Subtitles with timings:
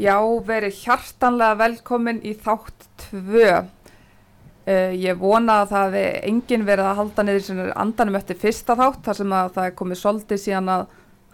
[0.00, 3.40] Já, verið hjartanlega velkomin í þátt 2.
[4.64, 8.38] Uh, ég vona að það hefði enginn verið að halda niður sem er andanum eftir
[8.40, 10.84] fyrsta þátt þar sem að það er komið soldið síðan að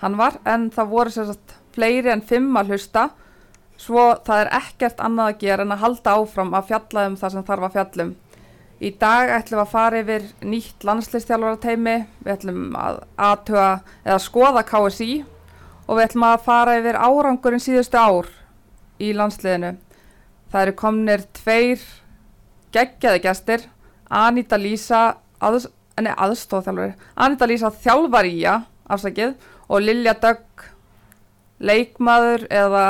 [0.01, 3.05] hann var en það voru sérstaklega fleiri en fimm að hlusta
[3.79, 7.35] svo það er ekkert annað að gera en að halda áfram að fjalla um það
[7.35, 8.11] sem þarf að fjallum.
[8.81, 11.95] Í dag ætlum við að fara yfir nýtt landslistjálfara teimi,
[12.25, 12.99] við ætlum að
[13.29, 13.69] aðtöga
[14.03, 15.13] eða skoða KSI
[15.87, 18.35] og við ætlum að fara yfir árangurinn síðustu ár
[19.03, 19.75] í landsliðinu.
[20.53, 21.83] Það eru komnir tveir
[22.75, 23.67] geggjaði gestir,
[24.13, 25.03] Anita Lísa,
[25.43, 28.61] aðs, aðstóðþjálfari, Anita Lísa þjálfaríja,
[28.93, 29.35] afsakið,
[29.67, 30.67] og Lilja Dögg,
[31.59, 32.85] leikmaður eða,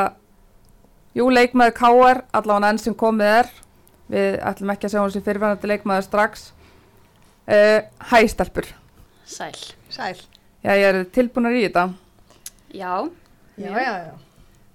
[1.16, 3.52] jú, leikmaður K.R., allavega enn sem komið er,
[4.11, 6.50] við ætlum ekki að segja hún sem fyrirfærandi leikmaður strax.
[7.47, 7.78] Uh,
[8.11, 8.66] hæ, stelpur.
[9.27, 9.55] Sæl.
[9.91, 10.19] Sæl.
[10.66, 11.88] Já, ég er tilbúin að í þetta.
[12.75, 12.92] Já.
[13.56, 14.25] Já, já, já.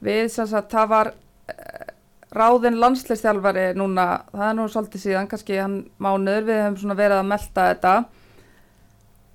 [0.01, 1.91] Við, sem sagt, það var uh,
[2.33, 7.19] ráðin landslistjálfari núna, það er nú svolítið síðan, kannski hann mánuður, við hefum svona verið
[7.19, 7.93] að melda þetta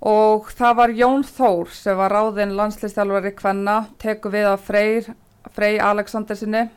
[0.07, 5.09] og það var Jón Þór sem var ráðin landslistjálfari hvenna, teku við af Freyr,
[5.55, 6.67] Frey Aleksandersinni,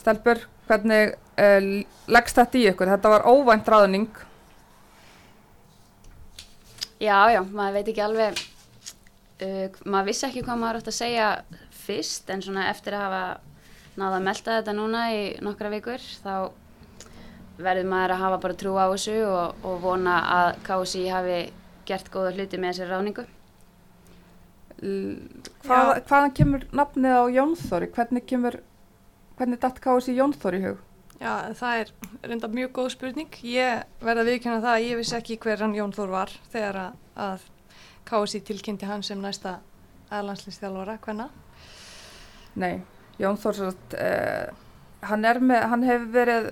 [0.00, 1.70] stelpur, hvernig uh,
[2.08, 2.92] leggst þetta í ykkur?
[2.94, 4.08] Þetta var óvænt ráðning.
[7.00, 8.44] Já, já, maður veit ekki alveg,
[9.40, 11.32] uh, maður vissi ekki hvað maður átt að segja
[11.84, 13.24] fyrst en svona eftir að hafa
[14.00, 16.34] náða að melda þetta núna í nokkra vikur þá
[17.60, 21.38] verður maður að hafa bara trú á þessu og, og vona að KSI hafi
[21.88, 23.26] gert góða hluti með þessi ráningu.
[24.80, 27.90] Hvað, hvaðan kemur nafnið á Jónþóri?
[27.92, 28.56] Hvernig kemur,
[29.36, 30.86] hvernig datt KSI Jónþóri í hug?
[31.20, 31.90] Já, það er
[32.30, 33.34] reynda mjög góð spurning.
[33.44, 36.78] Ég verða að viðkjöna það að ég vissi ekki hver hann Jón Þór var þegar
[36.80, 36.94] að,
[37.26, 37.42] að
[38.08, 39.58] KSI tilkynnti hann sem næsta
[40.08, 41.28] aðlandslistjálfara, hvenna?
[42.58, 42.80] Nei,
[43.20, 44.50] Jón Þór uh,
[45.06, 46.50] hann, hann hefur verið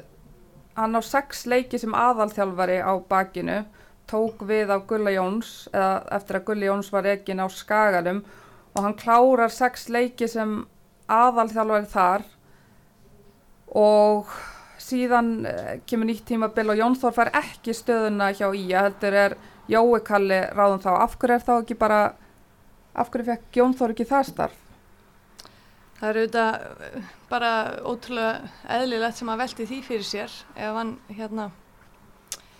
[0.78, 3.62] hann á sex leiki sem aðalþjálfari á bakinu
[4.08, 8.22] tók við af Gulla Jóns eða eftir að Gulli Jóns var egin á Skagalum
[8.74, 10.60] og hann klárar sex leiki sem
[11.10, 12.28] aðalþjálfari þar
[13.82, 14.30] og
[14.80, 19.36] síðan uh, kemur nýtt tímabil og Jón Þór fær ekki stöðuna hjá Ía heldur er
[19.68, 22.00] Jói Kalli ráðum þá af hverju er þá ekki bara
[22.94, 24.67] af hverju fekk Jón Þór ekki það starf?
[25.98, 31.48] Það eru auðvitað bara ótrúlega eðlilegt sem að velti því fyrir sér ef hann hérna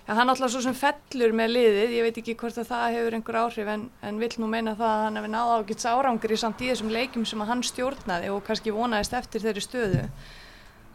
[0.09, 3.17] ja, hann alltaf svo sem fellur með liðið ég veit ekki hvort að það hefur
[3.19, 6.65] einhver áhrif en, en vill nú meina það að hann hefur náða ágæts árangri samt
[6.65, 10.05] í þessum leikum sem að hann stjórnaði og kannski vonaðist eftir þeirri stöðu.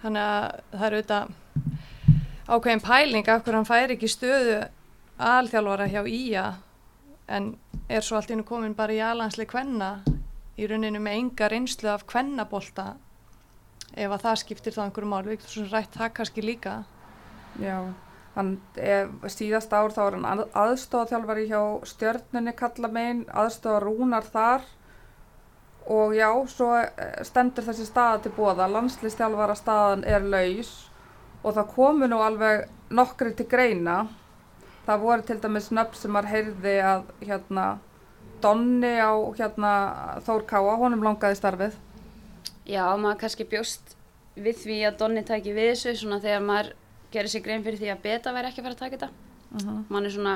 [0.03, 1.31] Þannig að það eru auðvitað
[2.49, 4.57] ákveðin pæling af hvernig hann fær ekki stöðu
[5.31, 6.47] alþjálfara hjá Ía
[7.31, 7.53] en
[7.87, 9.93] er svo allt innu komin bara í alansleik hvenna
[10.58, 12.94] í rauninu með enga reynslu af kvennabólta
[13.94, 16.75] ef að það skiptir þá einhverju mál við getum svona rætt það kannski líka.
[17.62, 17.78] Já,
[18.36, 24.66] hann er, síðast ár þá er hann aðstofaþjálfari hjá stjörnunni kalla megin aðstofa rúnar þar.
[25.94, 30.72] Og já, svo eh, stendur þessi staða til bóða, landslistjálfara staðan er laus
[31.44, 34.06] og það komu nú alveg nokkri til greina.
[34.88, 37.66] Það voru til dæmis nöfn sem var heyrði að hérna
[38.43, 39.73] Donni á hérna
[40.25, 41.77] Þór Káa, honum langaði starfið.
[42.67, 43.95] Já, maður kannski bjóst
[44.35, 46.73] við því að Donni tæki við þessu svona þegar maður
[47.13, 49.09] gerir sig grein fyrir því að beta væri ekki að fara að taka þetta.
[49.53, 49.79] Uh -huh.
[49.89, 50.35] Man er svona,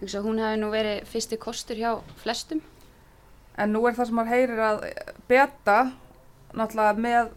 [0.00, 2.62] eins og hún hefði nú verið fyrsti kostur hjá flestum.
[3.56, 4.78] En nú er það sem maður heyrir að
[5.28, 5.92] beta
[6.54, 7.28] náttúrulega með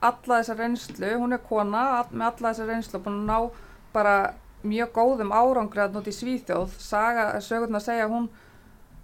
[0.00, 3.50] alla þessa reynslu, hún er kona með alla þessa reynslu og búin að ná
[3.92, 6.76] bara mjög góðum árangri að nota í Svíþjóð.
[6.78, 8.28] Saga, sögurna að segja að hún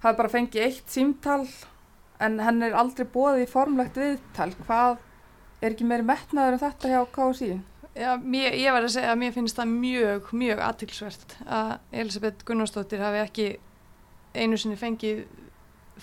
[0.03, 1.43] hafi bara fengið eitt símtal
[2.23, 4.51] en henn er aldrei bóðið í formlegt viðtal.
[4.67, 4.99] Hvað
[5.61, 7.51] er ekki meiri metnaður en þetta hjá KSI?
[7.97, 11.71] Já, mér, ég var að segja að mér finnst það mjög, mjög aðtilsvert að
[12.03, 13.47] Elisabeth Gunnarsdóttir hafi ekki
[14.37, 15.23] einu sinni fengið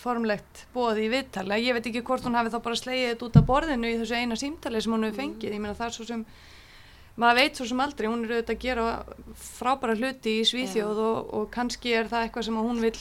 [0.01, 3.37] formlegt bóðið í viðtali ég veit ekki hvort hún hafi þá bara slegið þetta út
[3.37, 5.53] af borðinu í þessu eina símtali sem hún hefur fengið.
[5.53, 6.23] Ég meina það er svo sem
[7.21, 8.87] maður veit svo sem aldrei, hún er auðvitað að gera
[9.37, 12.95] frábæra hluti í Svíþjóð og, og kannski er það eitthvað sem hún vil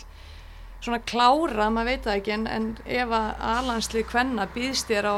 [0.82, 5.16] svona klára, maður veit það ekki en, en ef að aðlandslið hvenna býðst þér á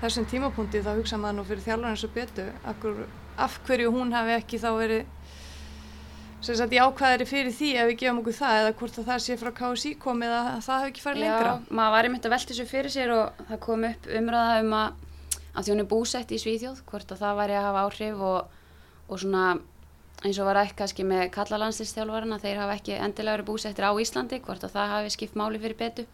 [0.00, 2.48] þessum tímapunkti þá hugsa maður nú fyrir þjálfur eins og betu
[3.38, 5.14] af hverju hún hafi ekki þá verið
[6.40, 9.36] sem sagt jákvæðari fyrir því ef við gefum okkur það eða hvort að það sé
[9.40, 11.54] frá KSI komið að það hafi ekki farið lengra?
[11.56, 14.76] Já, maður var einmitt að velta þessu fyrir sér og það kom upp umræða um
[14.78, 15.04] að
[15.58, 18.52] að því hún er búsett í Svíþjóð hvort að það væri að hafa áhrif og,
[19.08, 19.44] og svona
[20.24, 24.40] eins og var ekki kannski með kallalandslistjálfarna þeir hafa ekki endilega verið búsettir á Íslandi
[24.42, 26.06] hvort að það hafi skipt máli fyrir betu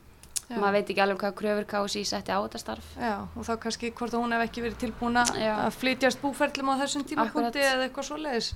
[0.44, 0.58] Já.
[0.60, 3.90] maður veit ekki alveg hvað kröfur KSI setti á þetta starf Já, og þá kannski
[3.96, 5.54] hvort að hún hef ekki verið tilbúna Já.
[5.64, 8.50] að flytjast búferlum á þessum tímapunkti eða eitthvað svoleiðis.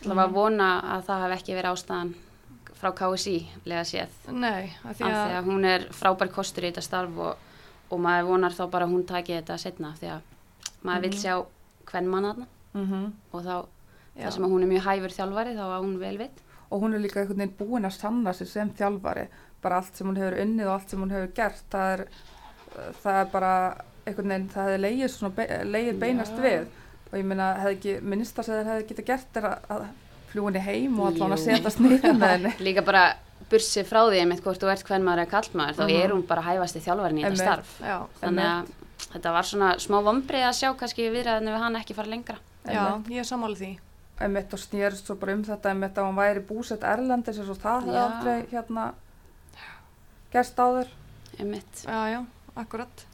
[0.00, 2.10] Það var vona að það hef ekki verið ástæðan
[2.80, 3.36] frá KSI
[3.70, 6.82] lega séð Nei, af því af að, því að hún er frábær kostur í þetta
[6.88, 7.36] starf og,
[7.92, 10.22] og maður vonar þá bara að hún taki þetta setna því að
[10.88, 11.20] maður vil Mhm.
[11.20, 11.34] sjá
[11.92, 13.54] hvern mann aðna mm og þá
[14.18, 16.40] þar sem að hún er mjög hæfur þjálfari þá að hún vel veit
[16.70, 19.24] og hún er líka einhvern veginn búin að sanna sig sem þjálfari.
[19.62, 22.02] Bara allt sem hún hefur unnið og allt sem hún hefur gert það er,
[23.02, 23.52] það er bara
[24.06, 25.48] einhvern veginn, það leigið, svona, be-
[25.98, 26.44] beinast Já.
[26.44, 26.68] við.
[27.10, 27.94] Og ég meina, hefði ekki,
[28.46, 29.66] þeir hefði getið gert er að,
[30.46, 31.42] henni heim og allan að
[32.22, 32.52] með henni.
[32.68, 33.02] Líka bara
[33.50, 36.00] bursi frá því einmitt hvort þú ert hvern maður er kallmaður þá Mhm.
[36.04, 37.74] er hún bara hæfasti þjálfarin í þetta starf.
[37.82, 38.72] Já, þannig að
[39.10, 42.38] þetta var svona smá vombrið að sjá kannski viðræðinu við hann ekki fara lengra.
[42.70, 43.72] Já, ég er sammála því.
[44.20, 47.60] Einmitt og snýrst svo bara um þetta einmitt að hann væri búsett erlendis eins og
[47.60, 48.88] það hefði aldrei hérna
[50.32, 50.90] gerst áður
[51.38, 51.84] einmitt.
[51.86, 52.20] Já, já,
[52.56, 53.06] akkurat.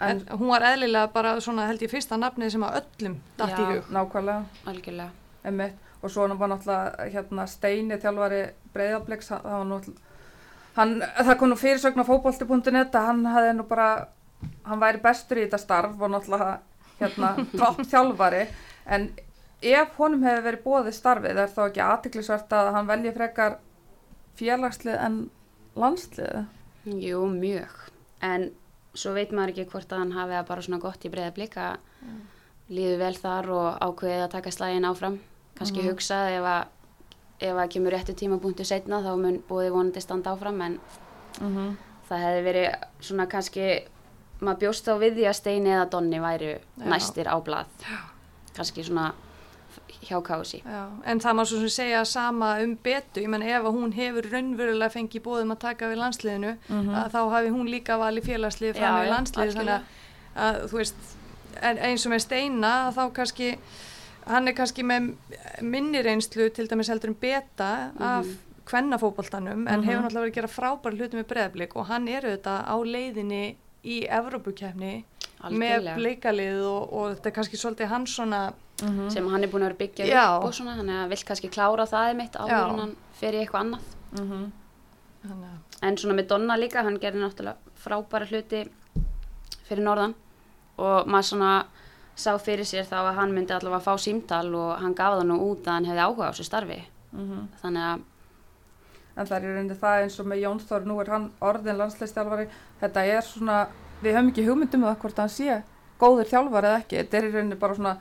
[0.00, 3.58] en En, hún var eðlilega bara svona held ég fyrsta nafnið sem að öllum datt
[3.58, 3.90] í hug.
[3.90, 4.44] nákvæmlega.
[4.66, 5.10] Algjörlega.
[5.44, 5.90] Einmitt.
[6.02, 8.40] Og svo var náttúrulega hérna Steini þjálfari
[8.74, 10.10] Breiðabliks það var náttúrulega
[10.76, 13.88] hann, það kom nú fyrirsögn á fótbolti.net að hann hefði nú bara
[14.66, 16.58] hann væri bestur í þetta starf og náttúrulega
[17.00, 18.46] hérna topp þjálfari.
[18.86, 19.10] En
[19.62, 23.58] ef honum hefði verið bóðið starfið er þá ekki aðtiklisvert að hann velji frekar
[24.40, 25.18] félagslið en
[25.78, 26.44] landslið
[26.84, 27.70] Jú, mjög.
[28.26, 28.48] En
[28.94, 31.66] svo veit maður ekki hvort að hann hafi það bara svona gott í breiða blika,
[32.74, 35.18] líður vel þar og ákveðið að taka slægin áfram.
[35.58, 35.88] Kannski Mhm.
[35.92, 36.66] hugsað ef að,
[37.40, 40.80] ef að kemur réttu tímapunktu setna þá mun búið vonandi standa áfram en
[41.40, 41.76] mm -hmm.
[42.08, 43.84] það hefði verið svona kannski,
[44.40, 46.84] maður bjóst þá við því að Steini eða Donni væru Já.
[46.88, 47.66] næstir á blað.
[48.56, 49.12] Kannski svona
[50.02, 50.62] hjá kási.
[50.66, 54.26] Já, en það má svo sem segja sama um betu, ég menn ef hún hefur
[54.32, 58.96] raunverulega fengið bóðum að taka við landsliðinu, að þá hafi hún líka valið félagslið fram
[59.00, 59.82] við já, landslið, þannig að,
[60.46, 60.94] að þú veist,
[61.62, 63.50] eins og með Steina, þá kannski,
[64.26, 65.12] hann er kannski með
[65.62, 68.38] minni reynslu til dæmis heldur um beta af Mhm.
[68.64, 69.84] kvennafóboltanum, en Mhm.
[69.88, 73.56] hefur náttúrulega verið að gera frábæra hluti með breðablik og hann er auðvitað á leiðinni
[73.84, 75.04] í Evrópukefni
[75.50, 78.52] með bleikalið og, og þetta er kannski svolítið hans svona,
[79.12, 80.22] Sem hann er búin að vera að byggja Já.
[80.38, 83.42] upp og svona, þannig að vill kannski klára það mitt áður en hann fer í
[83.42, 83.84] eitthvað annað.
[85.22, 88.64] þannig að, En svona með Donna líka, hann gerði náttúrulega frábæra hluti
[89.68, 90.14] fyrir norðan
[90.78, 91.52] og maður svona
[92.14, 95.38] sá fyrir sér þá að hann myndi allavega fá símtal og hann gaf það nú
[95.50, 96.80] út að hann hefði áhuga á þessu starfi.
[97.62, 98.00] Þannig að,
[99.12, 101.76] En það er í rauninni það eins og með Jón Þór, nú er hann orðin
[101.76, 102.46] landsleistjálfari,
[102.80, 103.56] þetta er svona,
[104.00, 105.58] við höfum ekki hugmyndum um það hvort hann sé
[106.00, 107.92] góður þjálfari eða ekki, þetta er í rauninni bara svona,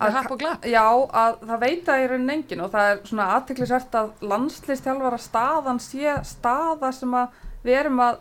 [0.00, 0.62] að happ og glapp.
[0.64, 5.18] já, að það veit það í rauninni enginn og það er svona aðtiklisvert að landsleistjálfara
[5.18, 7.28] staðan sé staða sem að
[7.64, 8.18] við erum að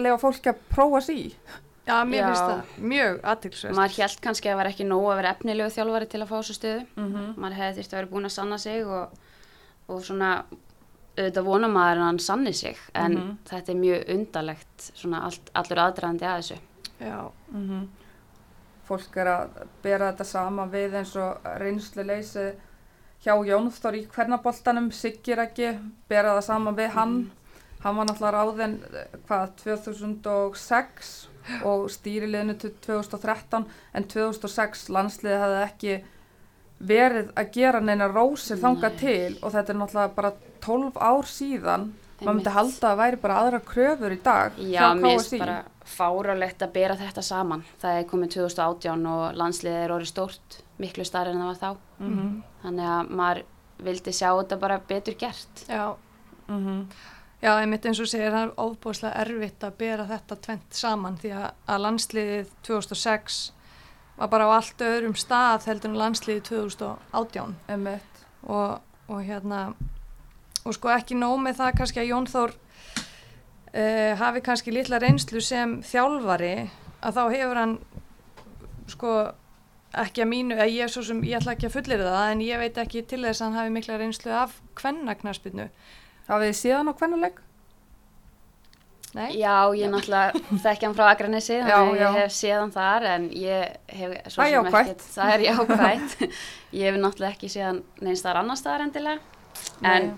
[0.00, 1.32] lega fólki að prófa sig í.
[1.86, 2.26] Já, mér Já.
[2.26, 3.76] finnst það mjög aðtilsverst.
[3.76, 6.36] maður held kannski að það var ekki nóg að vera efnilegu þjálfari til að fá
[6.40, 6.86] þessu stöðu.
[6.96, 7.34] Mm -hmm.
[7.36, 9.08] Maður hefði þurft að vera búin að sanna sig og,
[9.88, 10.30] og svona,
[11.16, 12.76] auðvitað vona maður að hann sanni sig.
[12.94, 13.36] En Mhm.
[13.48, 16.58] þetta er mjög undarlegt, svona allt, allur aðdraðandi að þessu.
[17.00, 17.88] Já, Mhm.
[18.86, 22.46] Fólk er að bera þetta sama við eins og reynslu leysi
[23.24, 25.72] hjá Jónþór í hvernaboltanum, Siggir ekki,
[26.10, 27.16] bera það sama við hann.
[27.82, 28.76] Hann var náttúrulega ráðinn,
[29.26, 31.14] hvað, 2006
[31.66, 35.96] og stýriliðinu til 2013, en 2006 landsliði hefði ekki
[36.86, 38.98] verið að gera neina rósir þangað Nei.
[39.02, 40.32] til og þetta er náttúrulega bara
[40.66, 41.86] 12 ár síðan.
[42.16, 45.56] Maður myndi halda að það væri bara aðra kröfur í dag Já, mér finnst bara
[45.86, 47.64] fárálegt að bera þetta saman.
[47.82, 51.84] Það er komið 2018 og landsliðið er orðið stórt, miklu starri en það var þá.
[52.02, 53.42] Mhm, Þannig að maður
[53.86, 55.64] vildi sjá þetta bara betur gert.
[55.68, 55.96] já,
[56.48, 56.86] mhm.
[57.42, 61.32] já, einmitt eins og segir það er ofbúðslega erfitt að bera þetta tvent saman því
[61.36, 63.52] að, að landsliðið 2006
[64.16, 68.24] var bara á allt öðrum stað heldur en landsliðið 2018 Einmitt.
[68.48, 69.74] og, og hérna
[70.64, 72.56] og sko ekki nóg með það kannski að Jón Þór
[73.76, 76.54] uh, hafi kannski litla reynslu sem þjálfari
[77.04, 77.76] að þá hefur hann
[78.90, 79.12] sko
[79.96, 82.42] ekki að mínu, að ég, er svo sem, ég ætla ekki að fullir það en
[82.44, 85.70] ég veit ekki til þess að hann hafi mikla reynslu af kvennaknarsbyrnu
[86.26, 87.36] Hafið þið síðan á kvennuleik?
[89.16, 89.28] Nei?
[89.38, 93.28] Já, ég náttúrulega þekki hann frá Akranesi, þannig að ég hef séð hann þar en
[93.38, 96.16] ég hef svo sem ekkert, það er jákvægt.
[96.80, 99.22] ég hef náttúrulega ekki séð hann neins þar annar staðar endilega.
[99.86, 100.10] En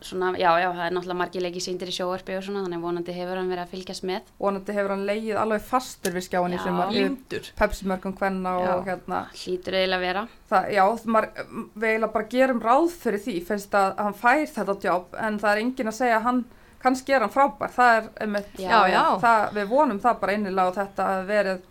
[0.00, 3.12] svona, já, já, það er náttúrulega margir leiki síndir í sjóarpi og svona, þannig vonandi
[3.16, 4.32] hefur hann verið að fylgjast með.
[4.38, 6.62] vonandi hefur hann leigið alveg fastur við skjáin í Já.
[6.64, 8.74] sem að Lindur pepsimörkum kvenna og Já.
[8.90, 10.26] hérna Hlýtur eiginlega að vera.
[10.50, 11.30] það, já, maður,
[11.74, 15.50] við eiginlega bara gerum ráð fyrir því fyrst að hann fær þetta jobb en það
[15.54, 16.44] er engin að segja að hann
[16.84, 19.04] kannski er hann frábær, það er einmitt, Já, já.
[19.22, 21.62] Það, við vonum það bara innilega og þetta að verið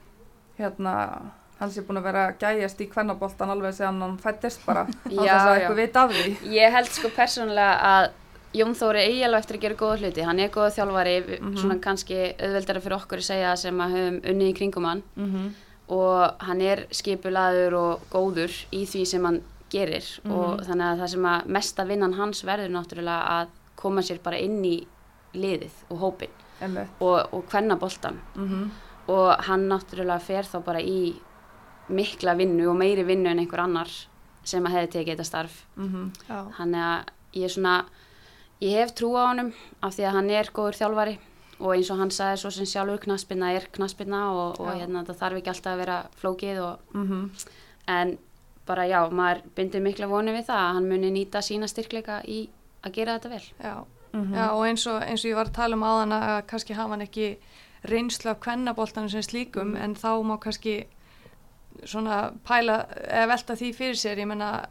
[0.57, 0.93] hérna,
[1.59, 5.45] hann sé búin að vera gæjast í kvennaboltan alveg sem hann fættist bara, Já, þess
[5.45, 6.35] að eitthvað veit af því.
[6.53, 8.09] Ég held sko persónulega að
[8.53, 10.21] Jón Þóri eigi alveg eftir að gera góða hluti.
[10.27, 11.55] Hann er góða þjálfari, Mhm.
[11.57, 15.31] svona kannski auðveldara fyrir okkur að segja sem að höfum unnið í kringum hann Mm
[15.31, 15.49] -hmm.
[15.89, 19.41] og hann er skipulaður og góður í því sem hann
[19.71, 20.65] gerir og Mhm.
[20.67, 24.63] þannig að það sem að mesta vinnan hans verður náttúrulega að koma sér bara inn
[24.65, 24.85] í
[25.33, 26.29] liðið og hópin
[27.01, 28.71] og, og hvenna boltan Mm
[29.07, 31.15] og hann náttúrulega fer þá bara í
[31.89, 33.89] mikla vinnu og meiri vinnu en einhver annar
[34.43, 36.11] sem að hefði tekið þetta starf -hmm.
[36.29, 36.51] Já.
[36.57, 37.85] hann er að ég er svona
[38.61, 41.17] ég hef trú á honum af því að hann er góður þjálfari
[41.59, 45.19] og eins og hann sagði svo sem sjálfur knaspinna er knaspinna og, og hérna það
[45.21, 47.29] þarf ekki alltaf að vera flókið og, Mm
[47.87, 48.17] en
[48.65, 52.47] bara já, maður bindir mikla vonu við það að hann muni nýta sína styrkleika í
[52.83, 53.85] að gera þetta vel Já.
[54.13, 54.33] Mhm.
[54.35, 56.89] Já, og eins og, eins og ég var að tala um áðan að kannski hafa
[56.89, 57.37] hann ekki
[57.83, 60.85] reynslu af kvennaboltanum sem slíkum en þá má kannski
[61.85, 64.65] svona pæla eða velta því fyrir sér ég menna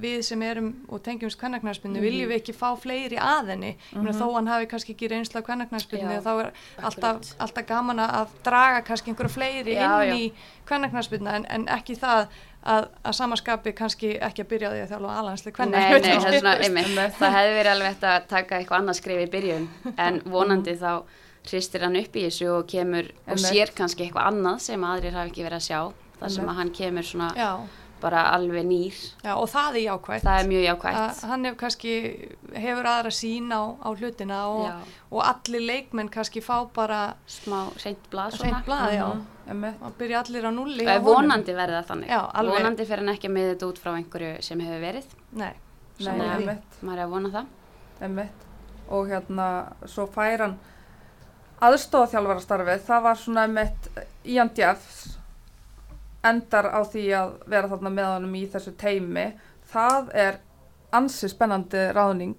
[0.00, 2.04] við sem erum og tengjumst kvennaknarspinnu Mhm.
[2.06, 4.14] viljum við ekki fá fleiri að henni mm Mhm.
[4.16, 8.28] þó hann hafi kannski ekki reynslu af kvennaknarspinnu Já, þá er alltaf, alltaf gaman að
[8.44, 10.14] draga kannski einhverju fleiri Já, inn já.
[10.16, 10.32] í
[10.66, 12.28] kvennaknarspinna en, en ekki það
[12.64, 16.40] að, að samaskapi kannski ekki að byrja því að þjálfa alansli Nei, nei, það er
[16.40, 20.20] svona, einmitt, það hefði verið alveg hægt að taka eitthvað annað skrif í byrjun en
[20.32, 21.02] vonandi þá
[21.48, 25.30] hristir hann upp í þessu og kemur og sér kannski eitthvað annað sem aðrir hafi
[25.30, 27.50] ekki verið að sjá þar sem að hann kemur svona Já,
[28.00, 28.98] bara alveg nýr.
[29.24, 31.94] Já, og það er jákvægt það er mjög jákvægt að hann hefur kannski
[32.54, 38.06] hefur aðra sín á, á hlutina og, og allir leikmenn kannski fá bara smá reynd
[38.12, 38.38] blað
[38.94, 39.08] já.
[39.48, 39.64] Mhm.
[39.82, 41.08] Og byrja allir á nulli og hjá honum.
[41.08, 42.10] vonandi verði það þannig.
[42.52, 45.14] Vonandi fyrir hann ekki með þetta út frá einhverju sem hefur verið.
[45.32, 45.54] Nei,
[45.98, 47.46] Nei, maður er að vona það.
[48.00, 48.44] Einmitt.
[48.88, 49.46] og hérna
[49.86, 50.58] svo fær hann
[51.60, 53.88] aðstofþjálfarastarfið það var svona einmitt
[54.24, 55.17] Ian Jeffs
[56.26, 59.26] endar á því að vera þarna með honum í þessu teimi
[59.68, 60.40] það er
[60.94, 62.36] ansi spennandi ráðning.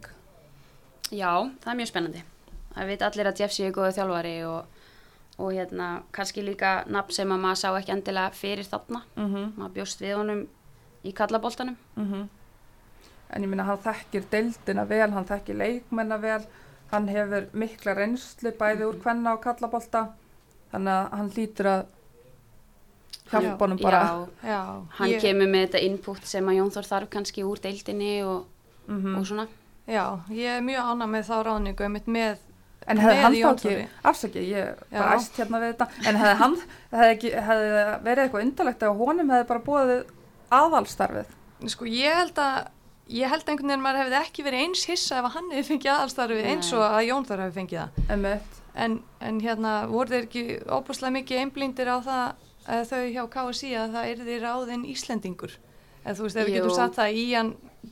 [1.10, 2.24] Já, það er mjög spennandi.
[2.74, 4.80] Það veit allir að Jeff sé góðu þjálfari og,
[5.42, 9.04] og hérna kannski líka nafn sem að maður sá ekki endilega fyrir þarna.
[9.16, 9.52] Mm -hmm.
[9.58, 10.48] maður bjóst við honum
[11.04, 11.78] í kallaboltanum.
[13.30, 16.42] En ég minna hann þekkir deildina vel, hann þekkir leikmenna vel.
[16.92, 20.08] Hann hefur mikla reynslu bæði úr kvenna og kallabolta.
[20.72, 21.86] Þannig að hann hlýtur að
[23.32, 24.02] hjálpa honum bara.
[24.02, 24.60] Já, já.
[25.00, 28.46] Hann ég, kemur með þetta input sem að Jón Þór þarf kannski úr deildinni og,
[28.88, 29.16] Mhm.
[29.20, 29.48] og svona.
[29.88, 32.38] Já, ég er mjög ána með þá ráðningu einmitt með
[32.88, 36.36] En hefði með hann þá ekki, afsaki, ég bara æst hérna við þetta, en hefði
[36.40, 36.56] hann,
[36.92, 40.06] hefði, ekki, hefði verið eitthvað undarlegt ef honum hefði bara búið
[40.52, 41.26] aðalstarfið?
[41.70, 42.68] Sko ég held að
[43.10, 45.68] ég held einhvern veginn að maður hefði ekki verið eins hissa ef að hann hefði
[45.70, 46.52] fengið aðalstarfið Nei.
[46.56, 48.40] eins og að Jón þar hefði fengið það.
[48.80, 52.36] En, en hérna voru þeir ekki óbúslega mikið einblíndir á það að
[52.68, 55.58] þau hjá KSI að það er því ráðinn Íslendingur.
[56.06, 57.50] Eða þú veist, ef við getum satt það í hann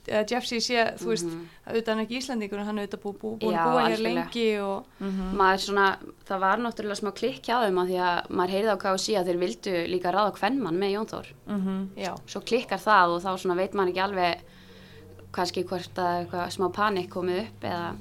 [0.08, 1.42] eða Jeffsy sé, þú veist, Mhm.
[1.68, 4.46] auðvitað hann ekki Íslendingur en hann auðvitað bú, bú, búin Já, að búa hér lengi
[4.60, 4.86] og
[5.36, 5.98] maður svona,
[6.28, 9.26] það var náttúrulega smá klikk hjá þeim að því að maður heyrði á KSI að
[9.28, 11.28] þeir vildu líka ráða kvennmann með Jón Þór.
[11.96, 14.38] Já, svo klikkar það og þá svona veit maður ekki alveg
[15.32, 17.96] kannski hvort að eitthvað smá panik komið upp eða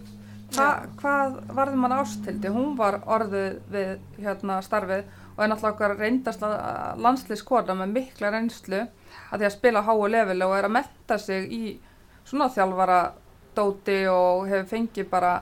[0.56, 2.48] Hva, hvað varði mann ástildi?
[2.54, 5.04] Hún var orðið við hérna starfið
[5.36, 6.44] og er náttúrulega okkar reyndast
[7.02, 8.86] landslískona með mikla reynslu
[9.30, 11.62] að því að spila á háu leveli og er að metta sig í
[12.26, 13.00] svona þjálfara
[13.56, 15.34] dóti og hefur fengið bara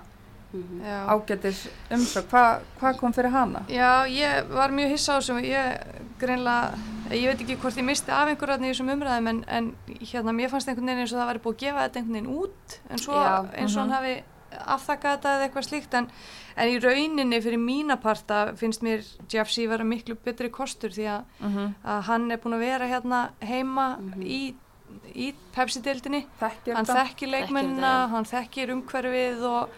[0.53, 0.83] mhm.
[0.85, 0.99] já.
[1.15, 2.29] ágætis umsök.
[2.31, 2.45] Hva,
[2.81, 3.65] hvað kom fyrir hana?
[3.69, 6.79] Já, ég var mjög hissa á þessum, ég greinlega,
[7.11, 10.53] ég veit ekki hvort ég misti af einhverjarni í þessum umræðum en, en hérna, mér
[10.53, 13.05] fannst einhvern veginn eins og það væri búið að gefa þetta einhvern veginn út en
[13.07, 14.15] svo Já, eins og hann hafi
[14.55, 16.09] afþakkað þetta eða eitthvað slíkt en,
[16.57, 19.67] en í rauninni fyrir mína parta finnst mér Jeff C.
[19.69, 21.75] vera miklu betri kostur því að, Mm -hmm.
[21.85, 24.23] að hann er búin að vera hérna heima Mhm.
[24.23, 24.55] í,
[25.15, 26.27] í Pepsi-dildinni
[26.75, 29.69] hann þekkir leikmennina, hann þekkir umhverfið og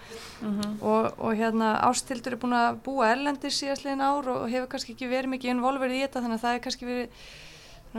[0.43, 0.83] Mhm.
[0.83, 5.09] og, og hérna Ástildur er búin að búa erlendis síðastliðin ár og hefur kannski ekki
[5.09, 7.09] verið mikið involverið í þetta þannig að það er kannski verið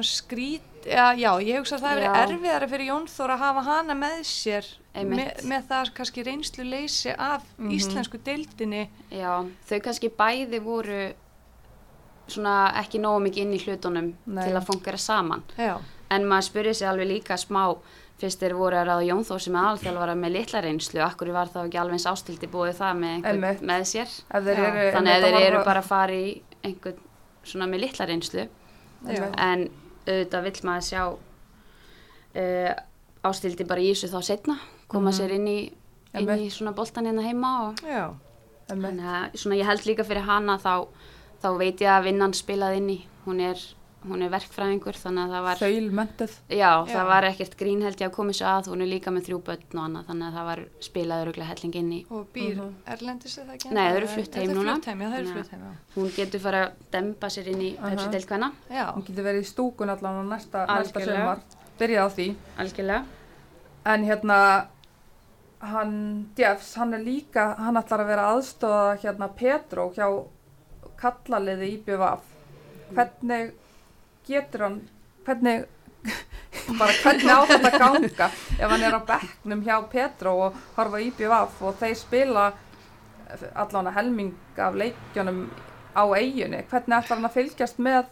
[0.04, 3.94] skrít, já, já ég hugsa að það hefur erfiðara fyrir Jón Þór að hafa hana
[3.98, 4.66] með sér
[4.98, 7.70] með, með það kannski reynslu leysi af Mhm.
[7.72, 8.90] íslensku deildinni.
[9.12, 11.14] Já, þau kannski bæði voru
[12.28, 14.44] svona ekki nógu mikið inn í hlutunum Nei.
[14.48, 15.44] til að fungera saman.
[15.58, 15.78] Já,
[16.12, 17.78] en maður spurði sig alveg líka smá
[18.18, 21.48] fyrst þeir voru að ráða Jón Þór sem er aðalþjálfara með litla reynslu, akkur var
[21.54, 24.10] þá ekki alveg eins ástildi búið það með með sér?
[24.34, 26.98] Eru, þannig að þeir eru bara að fara í einhvern
[27.44, 28.48] svona með litla reynslu.
[29.08, 29.70] Já, en
[30.14, 31.02] auðvitað vill maður sjá
[32.36, 32.74] uh,
[33.28, 35.18] ástildi bara í þessu þá setna koma Mhm.
[35.20, 35.58] sér inn í
[36.18, 38.14] inn í svona boltan hérna heima og Já,
[38.70, 40.88] þannig að svona ég held líka fyrir hana þá,
[41.44, 43.00] þá veit ég að vinnan spilaði inn í.
[43.26, 43.58] Hún er,
[44.10, 46.34] hún er verkfræðingur þannig að það var, Þaulmentuð.
[46.50, 46.94] já, Já.
[46.94, 48.70] það var ekkert grín held ég að koma sér að.
[48.72, 51.76] Hún er líka með þrjú börn og annað þannig að það var spilaði öruglega helling
[51.76, 52.06] inn í.
[52.12, 52.74] og býr Mhm.
[52.88, 53.72] erlendis eða ekki?
[53.74, 54.74] Nei, þau eru flutt heim er núna.
[54.76, 55.74] flutt heim, já, það að- flutt heim, já.
[56.02, 57.90] Hún getur fara að dempa sér inn í Aha.
[57.90, 61.18] Pepsi deilkvæna, Já, Hún getur verið í stúkun allan á næsta, næsta Algjörlega.
[61.22, 61.40] sumar.
[61.80, 62.36] Byrja á því.
[62.58, 63.06] algjörlega.
[63.86, 64.68] En hérna,
[65.62, 70.26] hann, Jeffs, hann er líka, hann ætlar að vera aðstofa hérna Petró hjá
[70.98, 72.22] kallaliði í BVF.
[72.94, 73.52] Hvernig
[74.28, 74.78] getur hann,
[75.28, 75.66] hvernig,
[76.80, 81.10] bara hvernig á þetta ganga ef hann er á bekknum hjá Petró og horfa í
[81.18, 82.46] BVF og þeir spila
[83.60, 85.42] allan að helming af leikjunum
[85.98, 86.62] á eiginni.
[86.70, 88.06] Hvernig ætlar hann að fylgjast með?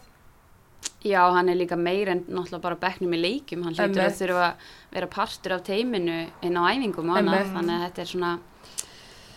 [1.06, 4.46] Já, hann er líka meir en náttúrulega bara bekknum í leikjum, hann hlýtur að þurfa
[4.48, 8.32] að vera partur af teiminu inn á æfingum og annað, þannig að þetta er svona,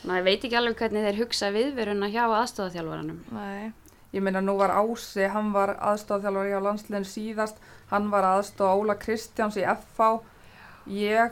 [0.10, 3.20] maður veit ekki alveg hvernig þeir hugsa viðveruna hjá aðstofaþjálfaranum.
[3.38, 3.72] nei,
[4.14, 7.60] Ég meina nú var Ási, hann var aðstofþjálfur hjá landsliðin síðast,
[7.92, 10.08] hann var aðstofa Óla Kristjáns í FH.
[10.90, 11.32] Ég,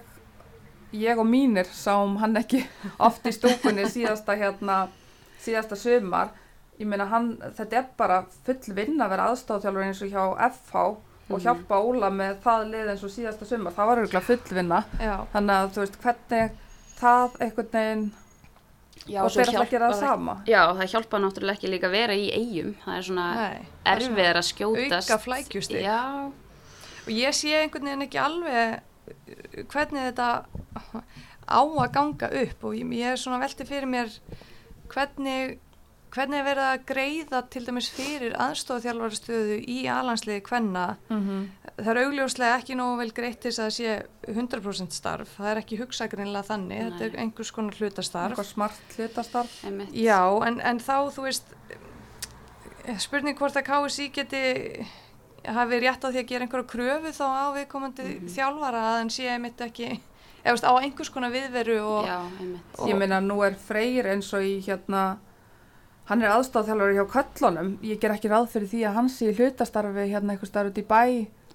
[0.94, 2.62] ég og mínir sáum hann ekki
[3.08, 4.88] oft í stúkunni síðasta hérna,
[5.42, 6.30] síðasta sumar.
[6.78, 10.76] Ég meina hann, þetta er bara full vinn að vera aðstofþjálfur eins og hjá FH
[10.86, 11.42] og Mhm.
[11.44, 13.74] hjálpa Óla með það lið eins og síðasta sumar.
[13.76, 14.84] Það var auðvitað full vinna.
[15.02, 16.52] já, Þannig að þú veist hvernig
[17.02, 18.06] það einhvern veginn
[19.08, 20.36] Já, og þeir ætla að gera það sama.
[20.50, 23.62] Já, það hjálpa náttúrulega ekki líka að vera í eigum, það er svona er
[23.94, 25.12] erfiðar að skjótast.
[25.12, 25.82] auka flækjustig.
[25.86, 26.02] Já,
[27.08, 30.26] Og ég sé einhvern veginn ekki alveg uh, hvernig þetta
[31.48, 34.12] á að ganga upp og ég, ég er svona velti fyrir mér
[34.92, 35.56] hvernig,
[36.18, 40.86] hvernig er verið að greiða til dæmis fyrir aðstofþjálfarstöðu í alansliði hvenna.
[41.14, 41.48] Mm
[41.78, 45.36] Það er augljóslega ekki nógu vel greitt til þess að það sé 100% starf.
[45.38, 46.80] Það er ekki hugsakrinlega þannig.
[46.88, 47.20] Þetta er Nei.
[47.22, 48.32] einhvers konar hlutastarf.
[48.34, 49.60] Eitthvað smart hlutastarf.
[49.70, 49.92] einmitt.
[49.94, 51.54] Já, en, en þá, þú veist,
[53.04, 54.42] spurning hvort að KSI geti
[55.48, 58.28] hafi rétt á því að gera einhverja kröfu þá á viðkomandi Mhm.
[58.34, 60.00] þjálfara að hann sé einmitt ekki,
[60.44, 62.74] eða á einhvers konar viðveru og, Já, einmitt.
[62.80, 65.18] og Ég meina nú er Freyr eins og í hérna,
[66.10, 67.74] hann er aðstofþjálfur hjá köllunum.
[67.84, 70.80] Ég ger ekki ráð fyrir því að hann sé í hlutastarfi hérna eitthvað starf út
[70.80, 71.02] í bæ.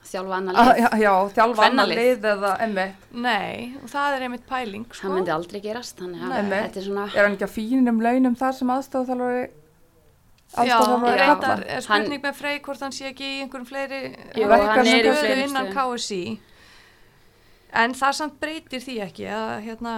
[0.03, 2.87] Þjálfa annar Ah, lið, já, já, þjálfa annar lið eða emmi.
[3.23, 5.07] nei, og það er einmitt pæling, sko.
[5.07, 8.53] það myndi aldrei gerast, að þetta er svona, Er hann ekki að fínum launum þar
[8.59, 9.39] sem aðstofþjálfur
[10.53, 11.21] Já, aðstofþjálfur já.
[11.23, 11.77] reyndar kalla?
[11.77, 14.01] er spurning með Frey hvort hann sé ekki í einhverjum fleiri
[14.37, 15.71] Jú, hann er innan.
[15.73, 16.41] KSI
[17.73, 19.95] en það samt breytir því ekki að hérna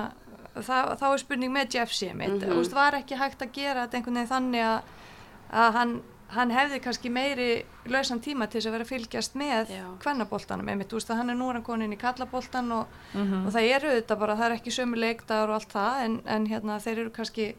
[0.55, 2.51] það, þá er spurning með Jeff Semitt mm.
[2.51, 2.75] -hmm.
[2.75, 4.81] var ekki hægt að gera þetta einhvern veginn þannig að,
[5.53, 5.95] að hann,
[6.35, 10.99] hann hefði kannski meiri lausan tíma til þess að vera fylgjast með kvennaboltanum einmitt, þú
[10.99, 13.47] veist að hann er nú hann konin í kallaboltan og, Mhm.
[13.47, 16.47] og það eru þetta bara, það er ekki sömu leikdagar og allt það en, en
[16.47, 17.55] hérna þeir eru kannski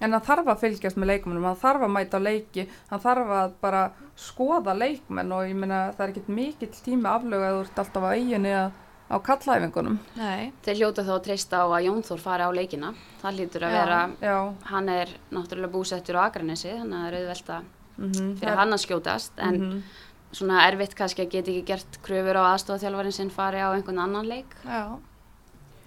[0.00, 3.52] En hann þarf að fylgjast með leikmennum, hann þarf að mæta leiki, hann þarf að
[3.60, 7.78] bara skoða leikmenn og ég meina það er ekkert mikill tími aflögu að þú ert
[7.82, 8.70] alltaf á eiginni að,
[9.08, 9.98] á kallæfingunum.
[10.16, 13.62] nei, þeir hljóta þá að treysta á að Jón Þór fari á leikina, það hlýtur
[13.64, 13.78] að Já.
[13.84, 14.36] vera, Já,
[14.72, 17.62] hann er náttúrulega búsettur á Akranesi, þannig að það er auðvelt að
[17.98, 19.82] mm fyrir hann að skjótast, en Mhm.
[20.32, 24.28] svona erfitt kannski að geta ekki gert kröfur á aðstofaþjálfarin sinn fari á einhvern annan
[24.28, 24.98] leik, já,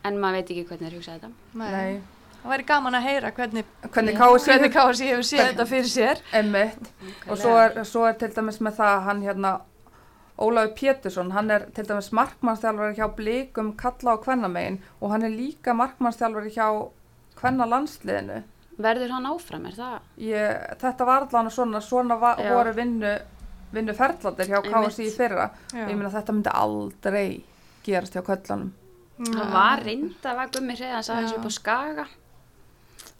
[0.03, 1.31] en maður veit ekki hvernig þeir hugsa þetta.
[1.53, 1.71] nei.
[1.71, 2.01] Nei.
[2.41, 6.87] það væri gaman að heyra hvernig, Hvernig KSI hefur séð þetta fyrir sér Emmitt
[7.29, 9.51] og svo er, svo er til dæmis með það hann hérna
[10.41, 15.35] Ólafur Pétursson, hann er til dæmis markmannsþjálfari hjá Blikum kalla á kvennamegin og hann er
[15.35, 16.67] líka markmannsþjálfari hjá
[17.37, 18.41] kvenna landsliðinu.
[18.81, 19.97] Verður hann áfram, er það?
[20.25, 22.53] Ég, þetta var allan svona, svona va, Já.
[22.55, 23.11] voru vinnu,
[23.75, 24.59] vinnu ferðlandir hjá.
[24.65, 25.49] KSI í fyrra.
[25.73, 25.83] Já.
[25.85, 27.25] Ég meina þetta myndi aldrei
[27.85, 28.71] gerast hjá köllanum.
[29.21, 32.05] Það var reynda var gummi hreðans aðeins upp á skaga,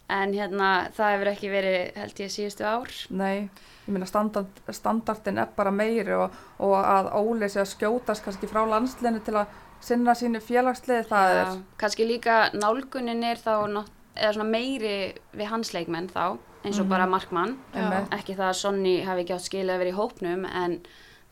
[0.10, 2.96] en hérna það hefur ekki verið held ég síðustu ár.
[3.14, 3.50] Nei,
[3.88, 8.48] ég meina standard, standardin er bara meiri og, og að Óli sé að skjótast kannski
[8.52, 9.48] frá landsliðinu til að
[9.82, 11.56] sinna sínu félagsliði það er.
[11.82, 13.56] Kannski líka nálgunin er þá
[14.16, 16.90] eða svona meiri við hans leikmenn þá, eins og Mhm.
[16.90, 17.58] bara markmann.
[17.74, 18.10] Einmitt.
[18.14, 20.80] Ekki það að Sonny hafi ekki átt skilið að vera í hópnum, en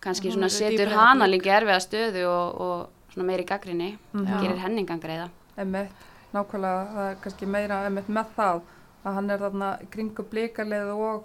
[0.01, 4.41] kannski svona setur hana líka erfiða stöðu og, og svona meiri gaggrinni, Mhm.
[4.41, 5.29] gerir henningan greiða.
[5.57, 5.91] Einmitt,
[6.33, 8.62] nákvæmlega, það er kannski meira einmitt með það
[9.05, 11.23] að hann er þarna kringu blikalið og,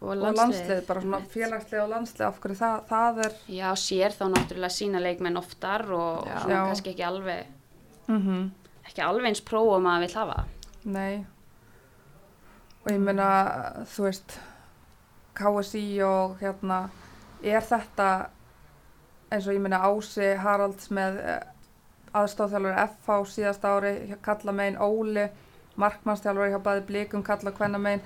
[0.00, 4.24] Og landslið, bara svona félagslið og landslið, af hverju það, það er, Já, sér þá
[4.34, 6.38] náttúrulega sína leikmenn oftar og Já.
[6.42, 7.46] svona kannski ekki alveg,
[8.08, 8.50] mm
[8.84, 10.44] ekki alveg eins prófum að maður vill hafa.
[10.84, 11.24] nei,
[12.84, 13.28] og ég meina,
[13.94, 14.34] þú veist,
[15.34, 16.82] KSI og hérna,
[17.42, 18.08] er þetta,
[19.32, 21.40] eins og ég meina Ási Haralds með eh,
[22.14, 25.24] aðstofþjálfur FH síðast ári, Kalla megin Óli,
[25.80, 28.04] markmannstjálfur hjá bæði Blikum, Kalla Kvenna megin.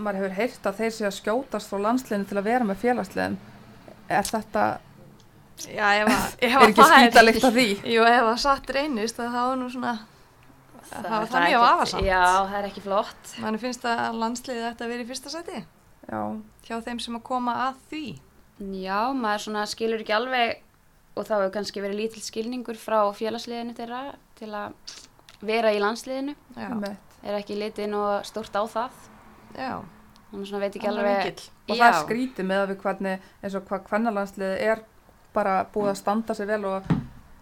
[0.00, 3.34] Maður hefur heyrt að þeir sé að skjótast frá landsliðinu til að vera með félagsliðum.
[4.10, 4.62] Er þetta,
[5.68, 7.66] Já, ef að, ef er að ekki það skýtalikt af því?
[7.92, 9.92] Jú, ef að satt reynist að það var nú svona,
[10.88, 12.08] það var það mjög afasamt.
[12.08, 13.34] Já, það er ekki flott.
[13.44, 15.60] Manni finnst að landsliðið ætti að vera í fyrsta seti
[16.10, 16.22] Já,
[16.66, 18.04] hjá þeim sem að koma að því.
[18.80, 20.58] Já, maður svona skilur ekki alveg
[21.16, 24.00] og þá hefur kannski verið lítill skilningur frá félagsliðinu þeirra
[24.40, 24.96] til að
[25.44, 26.34] vera í landsliðinu.
[26.56, 26.96] Já.
[27.20, 29.06] Er ekki litið nú stórt á það.
[29.60, 29.74] Já.
[30.30, 31.24] Þannig svona veit ekki Annar alveg.
[31.24, 31.50] vinkill.
[31.66, 34.82] Og það skrítið með að við hvernig, eins og hvað kvennalandsliðið er
[35.34, 36.92] bara búið að standa sig vel og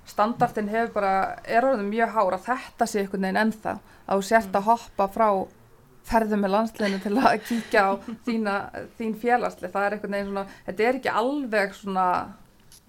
[0.08, 1.12] standartinn hefur bara,
[1.44, 3.74] er orðið mjög hár að þetta sé einhvern veginn ennþá.
[4.08, 5.28] Að þú sért að hoppa frá
[6.08, 7.90] ferðum með landsliðinu til að kíkja á
[8.24, 8.54] þína,
[8.96, 9.72] þín félagslið.
[9.74, 12.06] Það er einhvern veginn svona, þetta er ekki alveg svona,